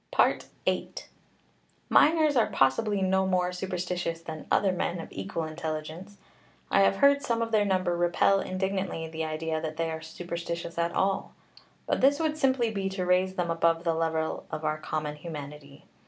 [0.65, 0.95] VIII.
[1.87, 6.17] Miners are possibly no more superstitious than other men of equal intelligence;
[6.71, 10.79] I have heard some of their number repel indignantly the idea that they are superstitious
[10.79, 11.35] at all;
[11.85, 15.85] but this would simply be to raise them above the level of our common humanity.